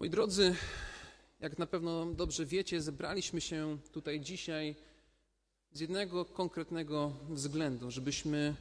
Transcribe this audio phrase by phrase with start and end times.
[0.00, 0.54] Moi drodzy,
[1.40, 4.76] jak na pewno dobrze wiecie, zebraliśmy się tutaj dzisiaj
[5.72, 8.54] z jednego konkretnego względu, żebyśmy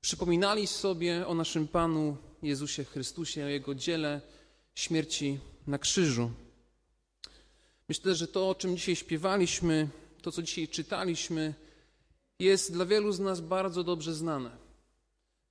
[0.00, 4.20] przypominali sobie o naszym Panu Jezusie Chrystusie, o Jego dziele
[4.74, 6.30] śmierci na krzyżu.
[7.88, 9.88] Myślę, że to, o czym dzisiaj śpiewaliśmy,
[10.22, 11.54] to, co dzisiaj czytaliśmy,
[12.38, 14.50] jest dla wielu z nas bardzo dobrze znane.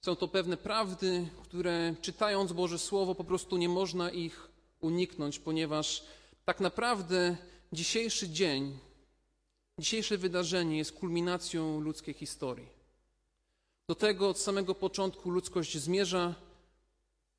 [0.02, 6.04] Są to pewne prawdy, które czytając Boże Słowo po prostu nie można ich uniknąć, ponieważ
[6.46, 7.38] tak naprawdę
[7.74, 8.80] dzisiejszy dzień,
[9.80, 12.70] dzisiejsze wydarzenie jest kulminacją ludzkiej historii.
[13.88, 16.36] Do tego od samego początku ludzkość zmierza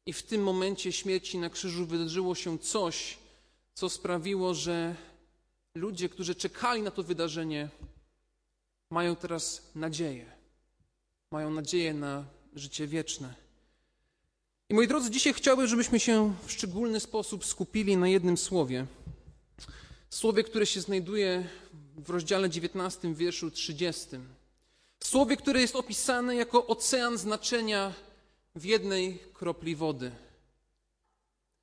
[0.07, 3.19] i w tym momencie śmierci na krzyżu wydarzyło się coś,
[3.75, 4.97] co sprawiło, że
[5.75, 7.69] ludzie, którzy czekali na to wydarzenie,
[8.91, 10.33] mają teraz nadzieję.
[11.31, 12.25] Mają nadzieję na
[12.55, 13.46] życie wieczne.
[14.69, 18.87] I moi drodzy, dzisiaj chciałbym, żebyśmy się w szczególny sposób skupili na jednym słowie.
[20.11, 21.49] Słowie, które się znajduje
[21.97, 24.07] w rozdziale 19, wierszu 30.
[25.05, 27.93] Słowie, które jest opisane jako ocean znaczenia
[28.55, 30.11] w jednej kropli wody.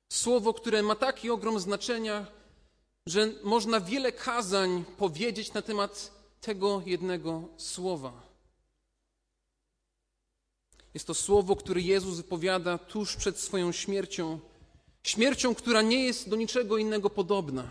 [0.08, 2.26] Słowo, które ma taki ogrom znaczenia,
[3.06, 8.33] że można wiele kazań powiedzieć na temat tego jednego słowa.
[10.94, 14.40] Jest to słowo, które Jezus wypowiada tuż przed swoją śmiercią.
[15.02, 17.70] Śmiercią, która nie jest do niczego innego podobna.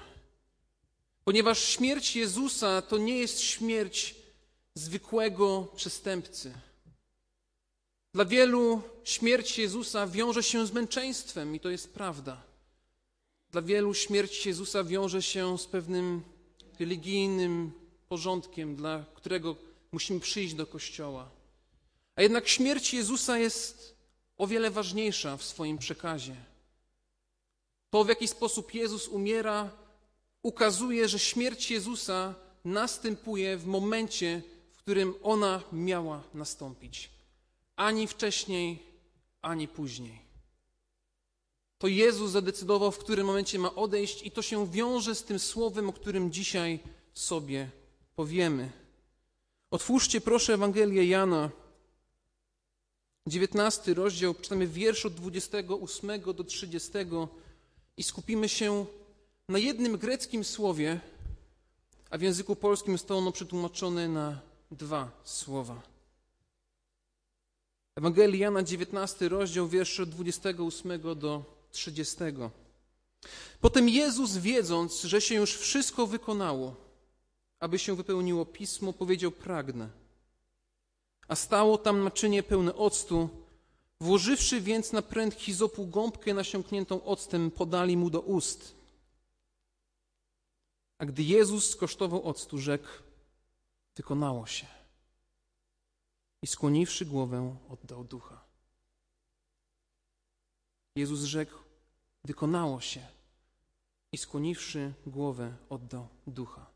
[1.24, 4.16] Ponieważ śmierć Jezusa to nie jest śmierć
[4.76, 6.54] zwykłego przestępcy.
[8.14, 12.44] Dla wielu śmierć Jezusa wiąże się z męczeństwem i to jest prawda.
[13.52, 16.22] Dla wielu śmierć Jezusa wiąże się z pewnym
[16.80, 17.72] religijnym
[18.10, 19.56] porządkiem, dla którego
[19.92, 21.30] musimy przyjść do kościoła.
[22.16, 23.96] A jednak śmierć Jezusa jest
[24.38, 26.36] o wiele ważniejsza w swoim przekazie.
[27.90, 29.70] To, w jaki sposób Jezus umiera,
[30.44, 34.42] ukazuje, że śmierć Jezusa następuje w momencie,
[34.72, 37.10] w którym ona miała nastąpić.
[37.76, 38.84] Ani wcześniej,
[39.42, 40.24] ani później.
[41.78, 45.90] To Jezus zadecydował, w którym momencie ma odejść, i to się wiąże z tym słowem,
[45.90, 46.80] o którym dzisiaj
[47.14, 47.70] sobie
[48.16, 48.72] powiemy.
[49.72, 51.50] Otwórzcie proszę Ewangelię Jana,
[53.28, 56.92] 19 rozdział, czytamy wiersz od 28 do 30
[57.98, 58.86] i skupimy się
[59.50, 61.00] na jednym greckim słowie,
[62.10, 64.40] a w języku polskim to ono przetłumaczone na
[64.72, 65.82] dwa słowa.
[67.96, 72.18] Ewangelii Jana, 19 rozdział, wiersz od 28 do 30.
[73.62, 76.76] Potem Jezus, wiedząc, że się już wszystko wykonało,
[77.60, 80.03] aby się wypełniło pismo, powiedział: Pragnę.
[81.28, 83.30] A stało tam naczynie pełne octu.
[84.00, 88.76] Włożywszy więc na pręt hizopu gąbkę nasiąkniętą octem, podali mu do ust.
[90.98, 92.88] A gdy Jezus skosztował octu, rzekł:
[93.96, 94.68] Wykonało się.
[96.42, 98.44] I skłoniwszy głowę, oddał ducha.
[100.96, 101.58] Jezus rzekł:
[102.24, 103.08] Wykonało się.
[104.12, 106.73] I skłoniwszy głowę, oddał ducha.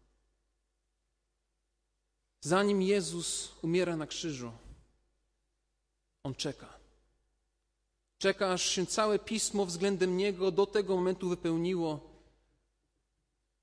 [2.41, 4.51] Zanim Jezus umiera na krzyżu,
[6.23, 6.77] on czeka.
[8.17, 12.17] Czeka, aż się całe pismo względem niego do tego momentu wypełniło.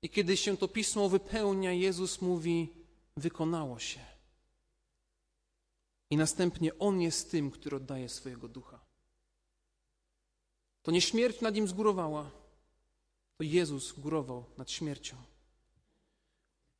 [0.01, 2.73] I kiedy się to pismo wypełnia, Jezus mówi:
[3.17, 3.99] Wykonało się.
[6.09, 8.79] I następnie on jest tym, który oddaje swojego ducha.
[10.81, 12.31] To nie śmierć nad nim zgórowała,
[13.37, 15.15] to Jezus górował nad śmiercią.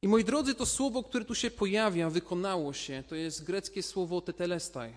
[0.06, 4.22] I moi drodzy, to słowo, które tu się pojawia, wykonało się, to jest greckie słowo
[4.22, 4.94] tetelestai.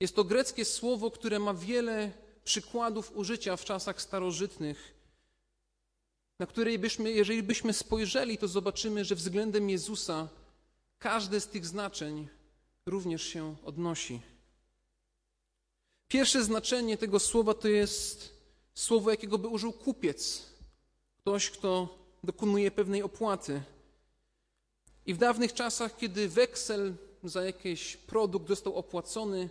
[0.00, 2.12] Jest to greckie słowo, które ma wiele
[2.44, 4.94] przykładów użycia w czasach starożytnych,
[6.38, 10.28] na które byśmy, jeżeli byśmy spojrzeli, to zobaczymy, że względem Jezusa
[10.98, 12.28] każde z tych znaczeń
[12.86, 14.20] również się odnosi.
[16.08, 18.34] Pierwsze znaczenie tego słowa to jest
[18.74, 20.46] słowo, jakiego by użył kupiec.
[21.18, 23.62] Ktoś, kto dokonuje pewnej opłaty.
[25.06, 26.94] I w dawnych czasach, kiedy weksel
[27.24, 29.48] za jakiś produkt został opłacony,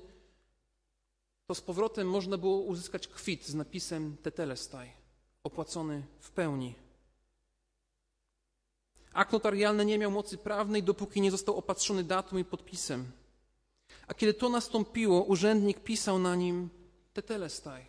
[1.48, 4.92] to z powrotem można było uzyskać kwit z napisem tetelestaj,
[5.44, 6.76] opłacony w pełni.
[9.14, 13.12] Akt notarialny nie miał mocy prawnej, dopóki nie został opatrzony datum i podpisem.
[14.08, 16.70] A kiedy to nastąpiło, urzędnik pisał na nim
[17.14, 17.86] tetelestaj.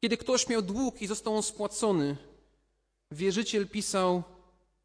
[0.00, 2.16] Kiedy ktoś miał dług i został on spłacony,
[3.12, 4.22] wierzyciel pisał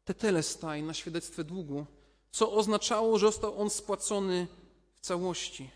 [0.04, 1.86] tetelestaj na świadectwie długu,
[2.30, 4.46] co oznaczało, że został on spłacony
[4.94, 5.70] w całości.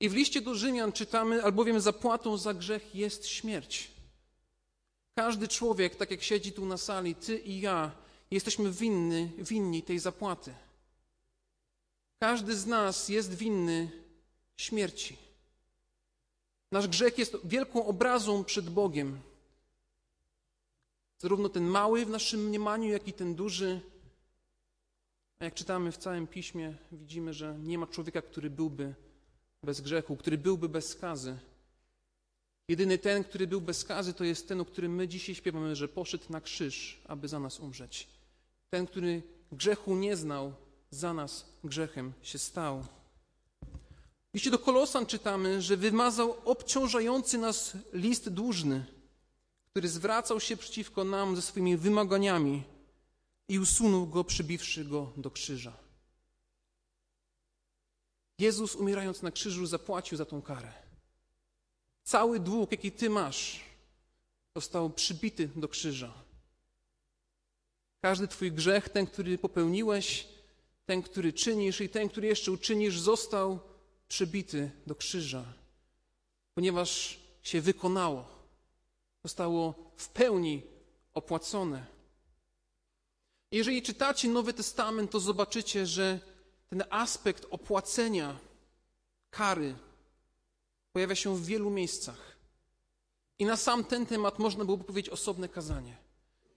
[0.00, 3.90] I w liście do Rzymian czytamy, albowiem zapłatą za grzech jest śmierć.
[5.14, 7.92] Każdy człowiek, tak jak siedzi tu na sali, ty i ja,
[8.30, 10.54] jesteśmy winny, winni tej zapłaty.
[12.18, 13.90] Każdy z nas jest winny
[14.56, 15.16] śmierci.
[16.72, 19.20] Nasz grzech jest wielką obrazą przed Bogiem.
[21.18, 23.80] Zarówno ten mały w naszym mniemaniu, jak i ten duży.
[25.38, 28.94] A jak czytamy w całym piśmie, widzimy, że nie ma człowieka, który byłby
[29.62, 31.38] bez grzechu, który byłby bez skazy.
[32.68, 35.88] Jedyny ten, który był bez skazy, to jest ten, o którym my dzisiaj śpiewamy, że
[35.88, 38.08] poszedł na krzyż, aby za nas umrzeć.
[38.70, 39.22] Ten, który
[39.52, 40.52] grzechu nie znał,
[40.90, 42.84] za nas grzechem się stał.
[44.34, 48.86] Liście do Kolosan czytamy, że wymazał obciążający nas list dłużny,
[49.76, 52.62] który zwracał się przeciwko nam ze swoimi wymaganiami
[53.48, 55.76] i usunął go, przybiwszy go do krzyża.
[58.38, 60.72] Jezus, umierając na krzyżu, zapłacił za tą karę.
[62.02, 63.60] Cały dług, jaki ty masz,
[64.54, 66.12] został przybity do krzyża.
[68.00, 70.28] Każdy twój grzech, ten, który popełniłeś,
[70.86, 73.60] ten, który czynisz i ten, który jeszcze uczynisz, został
[74.08, 75.44] przybity do krzyża,
[76.54, 78.35] ponieważ się wykonało,
[79.26, 80.62] zostało w pełni
[81.14, 81.86] opłacone.
[83.50, 86.20] Jeżeli czytacie Nowy Testament, to zobaczycie, że
[86.68, 88.38] ten aspekt opłacenia
[89.30, 89.74] kary
[90.92, 92.36] pojawia się w wielu miejscach.
[93.38, 95.96] I na sam ten temat można byłoby powiedzieć osobne kazanie.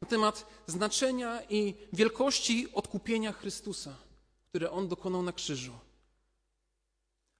[0.01, 3.95] Na temat znaczenia i wielkości odkupienia Chrystusa,
[4.49, 5.73] które On dokonał na krzyżu.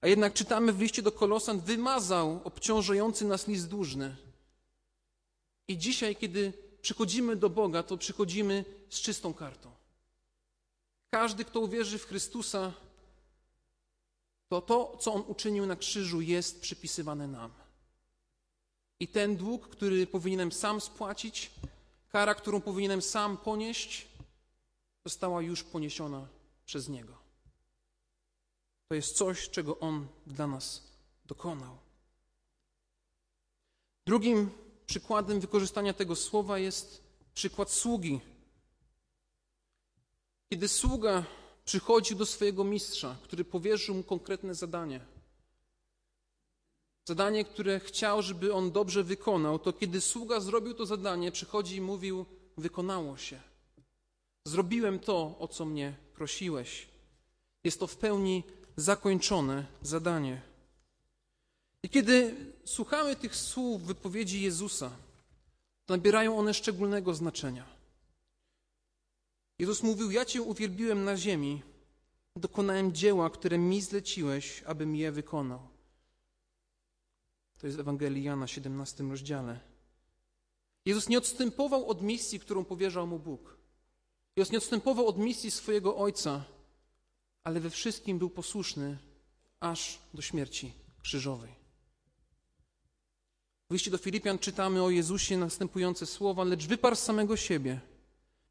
[0.00, 4.29] A jednak czytamy w liście do Kolosan, wymazał obciążający nas list dłużny.
[5.70, 6.52] I dzisiaj, kiedy
[6.82, 9.72] przychodzimy do Boga, to przychodzimy z czystą kartą.
[11.10, 12.72] Każdy, kto uwierzy w Chrystusa,
[14.48, 17.52] to to, co On uczynił na krzyżu, jest przypisywane nam.
[19.00, 21.50] I ten dług, który powinienem sam spłacić,
[22.08, 24.08] kara, którą powinienem sam ponieść,
[25.04, 26.28] została już poniesiona
[26.64, 27.18] przez Niego.
[28.88, 30.82] To jest coś, czego On dla nas
[31.24, 31.78] dokonał.
[34.06, 34.50] Drugim
[34.90, 37.02] przykładem wykorzystania tego słowa jest
[37.34, 38.20] przykład sługi.
[40.48, 41.24] Kiedy sługa
[41.64, 45.00] przychodził do swojego mistrza, który powierzył mu konkretne zadanie,
[47.08, 51.80] zadanie, które chciał, żeby on dobrze wykonał, to kiedy sługa zrobił to zadanie, przychodzi i
[51.80, 52.26] mówił:
[52.56, 53.40] Wykonało się.
[54.44, 56.88] Zrobiłem to, o co mnie prosiłeś.
[57.64, 58.44] Jest to w pełni
[58.76, 60.49] zakończone zadanie.
[61.82, 64.90] I kiedy słuchamy tych słów wypowiedzi Jezusa,
[65.86, 67.64] to nabierają one szczególnego znaczenia.
[69.58, 71.62] Jezus mówił: Ja Cię uwielbiłem na ziemi,
[72.36, 75.68] dokonałem dzieła, które mi zleciłeś, abym je wykonał.
[77.58, 79.60] To jest Ewangelii Jana, 17 rozdziale.
[80.84, 83.56] Jezus nie odstępował od misji, którą powierzał mu Bóg.
[84.36, 86.44] Jezus nie odstępował od misji swojego Ojca,
[87.44, 88.98] ale we wszystkim był posłuszny
[89.60, 90.72] aż do śmierci
[91.02, 91.59] krzyżowej.
[93.70, 97.80] W liście do Filipian czytamy o Jezusie następujące słowa, lecz wyparł samego siebie.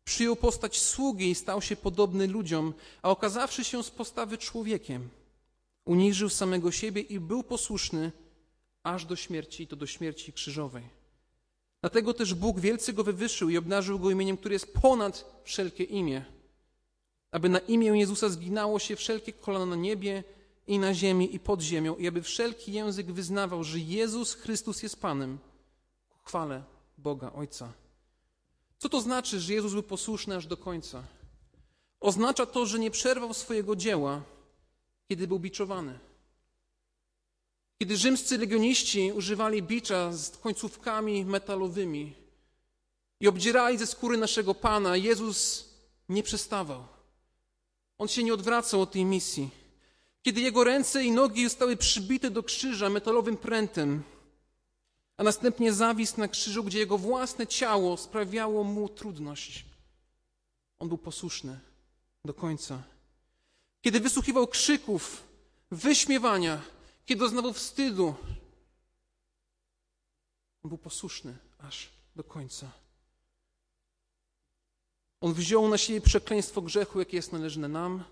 [0.03, 5.09] Przyjął postać sługi i stał się podobny ludziom, a okazawszy się z postawy człowiekiem,
[5.85, 8.11] uniżył samego siebie i był posłuszny
[8.83, 10.83] aż do śmierci, to do śmierci krzyżowej.
[11.81, 16.25] Dlatego też Bóg wielce go wywyższył i obnażył go imieniem, które jest ponad wszelkie imię,
[17.31, 20.23] aby na imię Jezusa zginało się wszelkie kolano na niebie
[20.69, 25.01] i na ziemi i pod ziemią i aby wszelki język wyznawał, że Jezus Chrystus jest
[25.01, 25.37] Panem
[26.09, 26.63] ku chwale
[26.97, 27.73] Boga Ojca.
[28.77, 31.03] Co to znaczy, że Jezus był posłuszny aż do końca?
[31.99, 34.21] Oznacza to, że nie przerwał swojego dzieła,
[35.07, 35.99] kiedy był biczowany.
[37.79, 42.13] Kiedy rzymscy legioniści używali bicza z końcówkami metalowymi
[43.19, 45.69] i obdzierali ze skóry naszego Pana, Jezus
[46.09, 46.83] nie przestawał.
[47.97, 49.58] On się nie odwracał od tej misji.
[50.21, 54.03] Kiedy jego ręce i nogi zostały przybite do krzyża metalowym prętem,
[55.17, 59.65] a następnie zawisł na krzyżu, gdzie jego własne ciało sprawiało mu trudność.
[60.79, 61.59] On był posłuszny
[62.25, 62.83] do końca.
[63.81, 65.23] Kiedy wysłuchiwał krzyków,
[65.71, 66.61] wyśmiewania,
[67.05, 68.15] kiedy doznawał wstydu,
[70.63, 72.71] on był posłuszny aż do końca.
[75.21, 78.03] On wziął na siebie przekleństwo grzechu, jakie jest należne nam.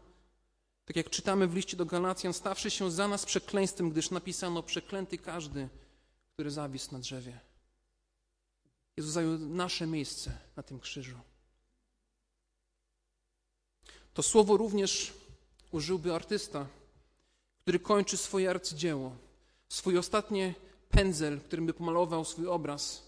[0.87, 5.17] Tak jak czytamy w liście do Galacjan, stawszy się za nas przekleństwem, gdyż napisano: Przeklęty
[5.17, 5.69] każdy,
[6.33, 7.39] który zawisł na drzewie.
[8.97, 11.17] Jezus zajął nasze miejsce na tym krzyżu.
[14.13, 15.13] To słowo również
[15.71, 16.67] użyłby artysta,
[17.61, 19.15] który kończy swoje arcydzieło,
[19.69, 20.53] swój ostatni
[20.89, 23.03] pędzel, którym by pomalował swój obraz.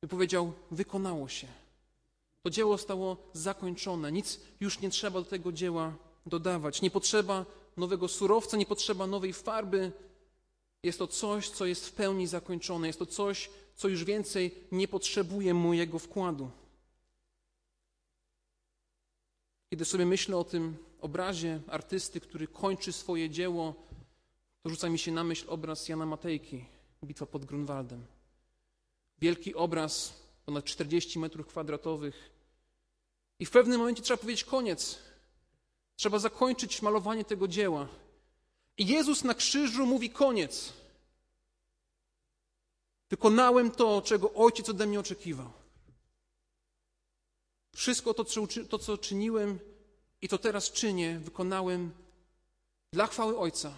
[0.00, 1.46] by powiedział: Wykonało się.
[2.42, 4.12] To dzieło zostało zakończone.
[4.12, 5.94] Nic już nie trzeba do tego dzieła
[6.26, 6.82] dodawać.
[6.82, 9.92] Nie potrzeba nowego surowca, nie potrzeba nowej farby.
[10.82, 12.86] Jest to coś, co jest w pełni zakończone.
[12.86, 16.50] Jest to coś, co już więcej nie potrzebuje mojego wkładu.
[19.70, 23.74] Kiedy sobie myślę o tym obrazie artysty, który kończy swoje dzieło,
[24.62, 26.64] to rzuca mi się na myśl obraz Jana Matejki,
[27.04, 28.06] Bitwa pod Grunwaldem.
[29.18, 32.30] Wielki obraz, ponad 40 metrów kwadratowych.
[33.38, 34.98] I w pewnym momencie trzeba powiedzieć koniec.
[35.96, 37.88] Trzeba zakończyć malowanie tego dzieła.
[38.78, 40.72] I Jezus na krzyżu mówi koniec.
[43.10, 45.52] Wykonałem to, czego Ojciec ode mnie oczekiwał.
[47.74, 48.24] Wszystko to,
[48.68, 49.58] to, co czyniłem
[50.22, 51.90] i to teraz czynię, wykonałem
[52.92, 53.74] dla chwały Ojca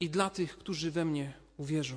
[0.00, 1.96] i dla tych, którzy we mnie uwierzą.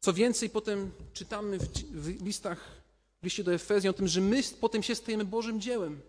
[0.00, 1.58] Co więcej, potem czytamy
[1.90, 2.82] w listach,
[3.20, 6.00] w liście do Efezji o tym, że my potem się stajemy Bożym dziełem,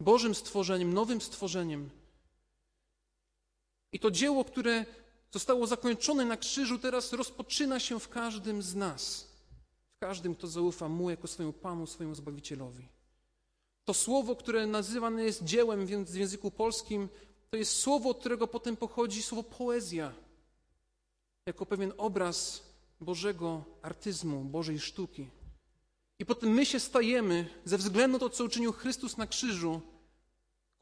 [0.00, 1.90] Bożym stworzeniem, nowym stworzeniem.
[3.92, 4.86] I to dzieło, które
[5.30, 9.28] zostało zakończone na krzyżu, teraz rozpoczyna się w każdym z nas.
[9.96, 12.88] W każdym, kto zaufa Mu jako swojemu Panu, swojemu Zbawicielowi.
[13.84, 17.08] To słowo, które nazywane jest dziełem w języku polskim,
[17.50, 20.12] to jest słowo, od którego potem pochodzi słowo poezja,
[21.46, 22.62] jako pewien obraz
[23.00, 25.37] Bożego artyzmu, Bożej sztuki.
[26.18, 29.80] I potem my się stajemy, ze względu na to, co uczynił Chrystus na krzyżu,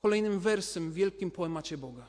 [0.02, 2.09] kolejnym wersem w wielkim poemacie Boga.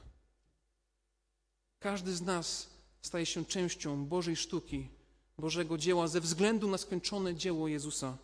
[1.79, 2.69] Każdy z nas
[3.01, 4.89] staje się częścią Bożej sztuki,
[5.37, 8.17] Bożego dzieła ze względu na skończone dzieło Jezusa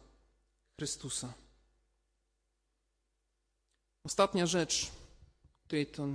[0.77, 1.33] Chrystusa.
[4.03, 4.91] Ostatnia rzecz,
[5.65, 6.07] której to,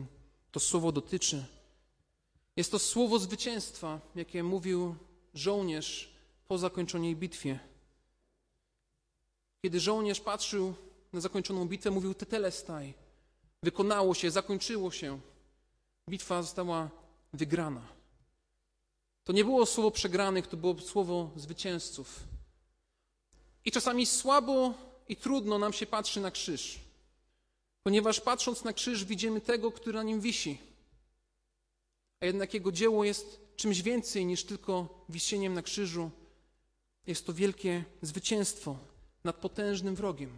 [0.51, 1.45] to słowo dotyczy,
[2.57, 4.95] jest to słowo zwycięstwa, jakie mówił
[5.35, 6.15] żołnierz
[6.49, 7.59] po zakończonej bitwie.
[9.63, 10.75] Kiedy żołnierz patrzył
[11.13, 12.95] na zakończoną bitwę, mówił tetelestaj.
[13.63, 15.21] Wykonało się, zakończyło się.
[16.11, 16.91] Bitwa została
[17.33, 17.83] wygrana.
[19.25, 22.21] To nie było słowo przegranych, to było słowo zwycięzców.
[23.65, 24.75] I czasami słabo
[25.09, 26.79] i trudno nam się patrzy na krzyż,
[27.83, 30.59] ponieważ patrząc na krzyż widzimy tego, który na nim wisi.
[32.21, 36.11] A jednak jego dzieło jest czymś więcej niż tylko wisieniem na krzyżu.
[37.07, 38.79] Jest to wielkie zwycięstwo
[39.29, 40.31] nad potężnym wrogiem.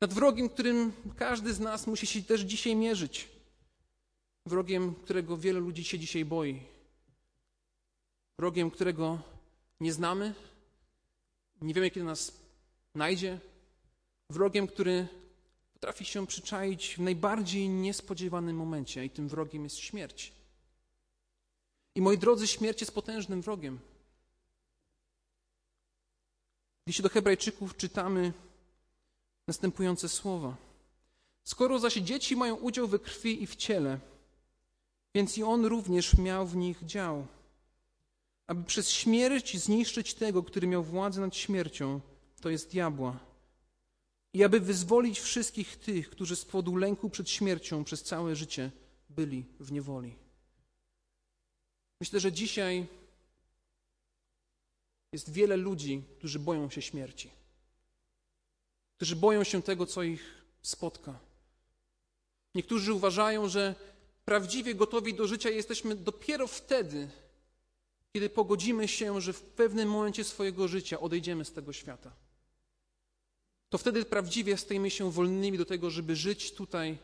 [0.00, 3.28] Nad wrogiem, którym każdy z nas musi się też dzisiaj mierzyć.
[4.46, 6.62] Wrogiem, którego wiele ludzi się dzisiaj boi.
[8.38, 9.18] Wrogiem, którego
[9.80, 10.34] nie znamy,
[11.62, 12.32] nie wiemy, kiedy nas
[12.94, 13.38] najdzie.
[14.30, 15.08] Wrogiem, który
[15.72, 20.32] potrafi się przyczaić w najbardziej niespodziewanym momencie, i tym wrogiem jest śmierć.
[21.94, 23.78] I moi drodzy, śmierć jest potężnym wrogiem.
[26.84, 28.32] W liście do Hebrajczyków czytamy
[29.48, 30.56] następujące słowa.
[31.44, 34.00] Skoro zaś dzieci mają udział we krwi i w ciele,
[35.14, 37.26] więc i on również miał w nich dział,
[38.46, 42.00] aby przez śmierć zniszczyć tego, który miał władzę nad śmiercią,
[42.40, 43.18] to jest diabła,
[44.32, 48.70] i aby wyzwolić wszystkich tych, którzy z powodu lęku przed śmiercią przez całe życie
[49.10, 50.16] byli w niewoli.
[52.00, 52.86] Myślę, że dzisiaj
[55.14, 57.30] jest wiele ludzi, którzy boją się śmierci,
[58.96, 61.18] którzy boją się tego, co ich spotka.
[62.54, 63.74] Niektórzy uważają, że
[64.24, 67.08] prawdziwie gotowi do życia jesteśmy dopiero wtedy,
[68.12, 72.12] kiedy pogodzimy się, że w pewnym momencie swojego życia odejdziemy z tego świata.
[73.68, 76.98] To wtedy prawdziwie stajemy się wolnymi do tego, żeby żyć tutaj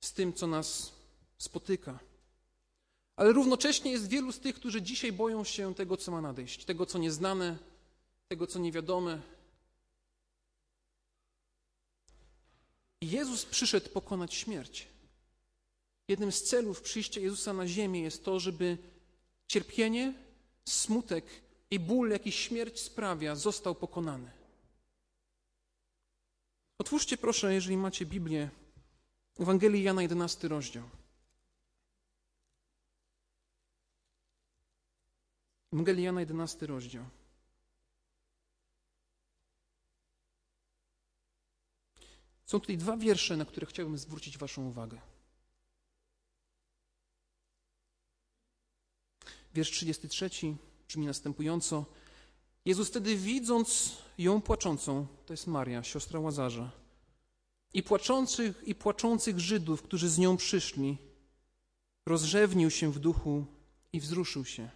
[0.00, 0.92] z tym, co nas
[1.38, 1.98] spotyka.
[3.16, 6.86] Ale równocześnie jest wielu z tych, którzy dzisiaj boją się tego, co ma nadejść, tego,
[6.86, 7.58] co nieznane,
[8.28, 9.22] tego, co niewiadome.
[13.00, 14.88] I Jezus przyszedł pokonać śmierć.
[16.08, 18.78] Jednym z celów przyjścia Jezusa na ziemię jest to, żeby
[19.48, 20.14] cierpienie,
[20.64, 21.24] smutek
[21.70, 24.30] i ból, jaki śmierć sprawia, został pokonany.
[26.78, 28.50] Otwórzcie proszę, jeżeli macie Biblię,
[29.38, 30.84] Ewangelii Jana 11 rozdział.
[35.72, 37.04] Ewangelii Jana 11 rozdział.
[42.44, 45.00] Są tutaj dwa wiersze, na które chciałbym zwrócić Waszą uwagę.
[49.54, 50.30] Wiersz 33
[50.88, 51.84] brzmi następująco.
[52.64, 56.70] Jezus wtedy widząc ją płaczącą, to jest Maria, siostra Łazarza,
[57.74, 60.98] i płaczących, i płaczących Żydów, którzy z nią przyszli,
[62.06, 63.46] rozrzewnił się w duchu
[63.92, 64.70] i wzruszył się.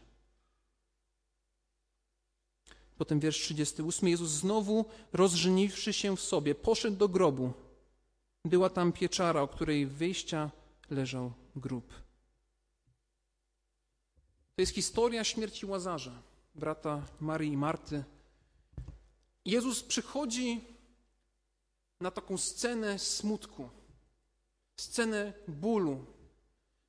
[3.01, 4.09] Potem wiersz 38.
[4.09, 7.53] Jezus znowu, rozżeniwszy się w sobie, poszedł do grobu.
[8.45, 10.51] Była tam pieczara, o której wyjścia
[10.91, 11.89] leżał grób.
[14.55, 16.23] To jest historia śmierci Łazarza,
[16.55, 18.05] brata Marii i Marty.
[19.45, 20.61] Jezus przychodzi
[22.01, 23.69] na taką scenę smutku,
[24.81, 26.05] scenę bólu,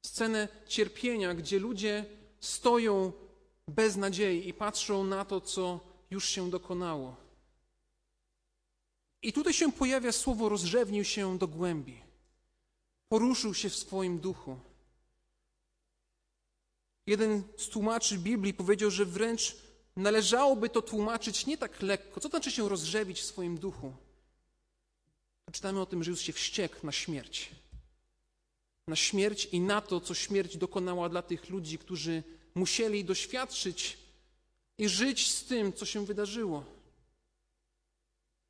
[0.05, 2.05] scenę cierpienia, gdzie ludzie
[2.39, 3.11] stoją
[3.67, 7.15] bez nadziei i patrzą na to, co już się dokonało.
[9.21, 12.01] I tutaj się pojawia słowo rozrzewnił się do głębi.
[13.09, 14.59] Poruszył się w swoim duchu.
[17.07, 19.55] Jeden z tłumaczy Biblii powiedział, że wręcz
[19.95, 22.19] należałoby to tłumaczyć nie tak lekko.
[22.19, 23.93] Co znaczy się rozrzewić w swoim duchu?
[25.51, 27.51] Czytamy o tym, że Jezus się wściekł na śmierć.
[28.87, 32.23] Na śmierć i na to, co śmierć dokonała dla tych ludzi, którzy
[32.55, 33.97] musieli doświadczyć
[34.81, 36.63] i żyć z tym, co się wydarzyło.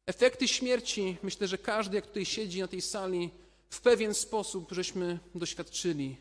[0.05, 3.29] Efekty śmierci, myślę, że każdy, jak tutaj siedzi na tej sali,
[3.69, 6.17] w pewien sposób żeśmy doświadczyli.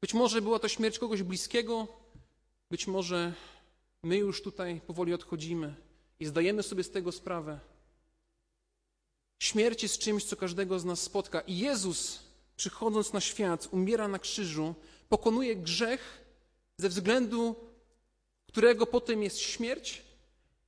[0.00, 1.88] Być może była to śmierć kogoś bliskiego,
[2.70, 3.34] być może
[4.02, 5.74] my już tutaj powoli odchodzimy
[6.20, 7.60] i zdajemy sobie z tego sprawę.
[9.38, 11.40] Śmierć jest czymś, co każdego z nas spotka.
[11.40, 12.18] I Jezus,
[12.56, 14.74] przychodząc na świat, umiera na krzyżu,
[15.08, 16.24] pokonuje grzech,
[16.76, 17.69] ze względu
[18.50, 20.02] którego potem jest śmierć,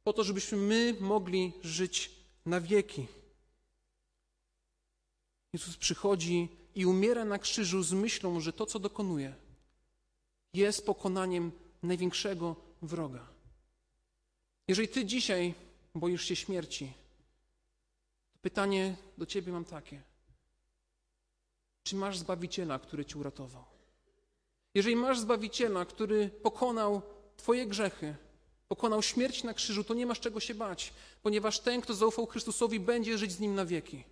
[0.04, 2.10] po to, żebyśmy my mogli żyć
[2.46, 3.06] na wieki.
[5.52, 9.34] Jezus przychodzi i umiera na krzyżu z myślą, że to, co dokonuje,
[10.54, 13.26] jest pokonaniem największego wroga.
[14.68, 15.54] Jeżeli Ty dzisiaj
[15.94, 16.92] boisz się śmierci,
[18.32, 20.02] to pytanie do Ciebie mam takie.
[21.82, 23.64] Czy masz Zbawiciela, który Cię uratował?
[24.74, 27.02] Jeżeli masz Zbawiciela, który pokonał
[27.42, 28.16] Twoje grzechy,
[28.68, 32.80] pokonał śmierć na krzyżu, to nie masz czego się bać, ponieważ ten, kto zaufał Chrystusowi,
[32.80, 34.04] będzie żyć z Nim na wieki.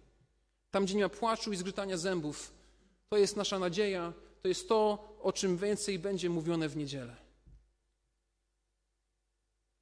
[0.70, 2.52] Tam, gdzie nie ma płaczu i zgrzytania zębów,
[3.08, 7.16] to jest nasza nadzieja, to jest to, o czym więcej będzie mówione w niedzielę.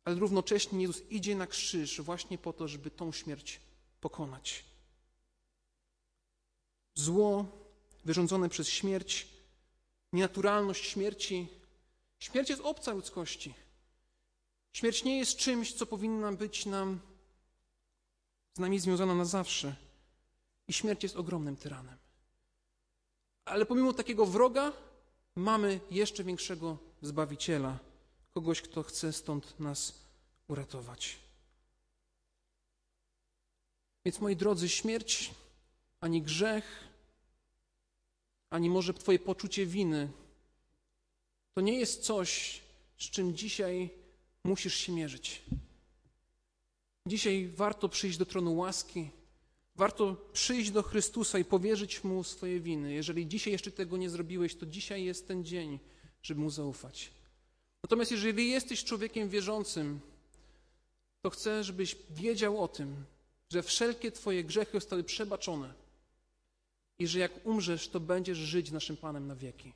[0.05, 3.61] Ale równocześnie Jezus idzie na krzyż właśnie po to, żeby tą śmierć
[4.01, 4.65] pokonać.
[6.95, 7.47] Zło
[8.05, 9.29] wyrządzone przez śmierć,
[10.13, 11.58] nienaturalność śmierci.
[12.19, 13.55] Śmierć jest obca ludzkości.
[14.73, 17.01] Śmierć nie jest czymś, co powinna być nam
[18.57, 19.77] z nami związana na zawsze.
[20.69, 21.99] I śmierć jest ogromnym tyranem.
[23.45, 24.73] Ale pomimo takiego wroga
[25.37, 27.79] mamy jeszcze większego Zbawiciela,
[28.35, 29.95] kogoś, kto chce stąd nas
[30.49, 31.19] uratować.
[34.05, 35.31] Więc moi drodzy, śmierć
[36.01, 36.89] ani grzech,
[38.51, 40.09] ani może Twoje poczucie winy,
[41.59, 42.61] to nie jest coś,
[42.99, 43.91] z czym dzisiaj
[44.45, 45.43] musisz się mierzyć.
[47.07, 49.11] Dzisiaj warto przyjść do tronu łaski,
[49.77, 52.93] warto przyjść do Chrystusa i powierzyć Mu swoje winy.
[52.93, 55.79] Jeżeli dzisiaj jeszcze tego nie zrobiłeś, to dzisiaj jest ten dzień,
[56.23, 57.11] żeby Mu zaufać.
[57.83, 60.01] Natomiast jeżeli jesteś człowiekiem wierzącym,
[61.23, 63.05] to chcę, żebyś wiedział o tym,
[63.51, 65.75] że wszelkie Twoje grzechy zostały przebaczone
[66.99, 69.73] i że jak umrzesz, to będziesz żyć naszym Panem na wieki.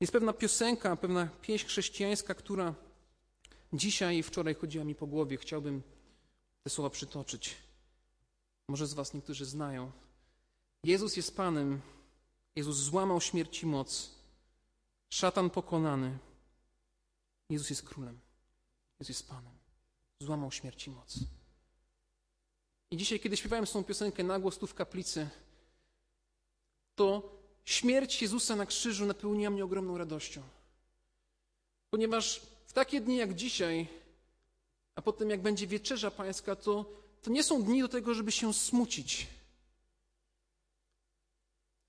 [0.00, 2.74] Jest pewna piosenka, pewna pieśń chrześcijańska, która
[3.72, 5.36] dzisiaj i wczoraj chodziła mi po głowie.
[5.36, 5.82] Chciałbym
[6.62, 7.56] te słowa przytoczyć.
[8.68, 9.92] Może z Was niektórzy znają.
[10.84, 11.80] Jezus jest Panem.
[12.56, 14.10] Jezus złamał śmierci moc.
[15.10, 16.18] Szatan pokonany.
[17.50, 18.18] Jezus jest królem.
[19.00, 19.52] Jezus jest Panem.
[20.20, 21.18] Złamał śmierci moc.
[22.90, 25.28] I dzisiaj, kiedy śpiewałem tą piosenkę na głos tu w kaplicy,
[26.94, 27.37] to
[27.68, 30.42] śmierć Jezusa na krzyżu napełniła mnie ogromną radością.
[31.90, 33.88] Ponieważ w takie dni jak dzisiaj,
[34.94, 36.84] a potem jak będzie wieczerza pańska, to,
[37.22, 39.26] to nie są dni do tego, żeby się smucić.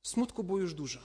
[0.03, 0.99] Smutku było już dużo.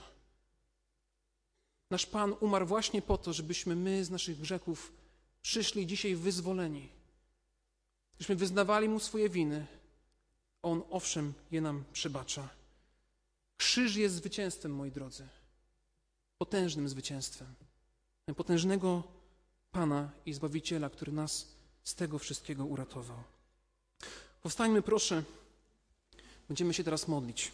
[1.91, 4.91] Nasz Pan umarł właśnie po to, żebyśmy my z naszych grzechów
[5.41, 6.89] przyszli dzisiaj wyzwoleni.
[8.13, 9.67] Żebyśmy wyznawali Mu swoje winy.
[10.61, 12.64] On owszem je nam przebacza.
[13.57, 15.27] Krzyż jest zwycięstwem, moi drodzy.
[16.37, 17.47] Potężnym zwycięstwem.
[18.35, 19.03] Potężnego
[19.71, 21.47] Pana i Zbawiciela, który nas
[21.83, 23.23] z tego wszystkiego uratował.
[24.41, 25.23] Powstańmy proszę.
[26.47, 27.51] Będziemy się teraz modlić.